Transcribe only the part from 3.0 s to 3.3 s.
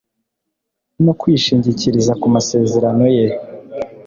ye,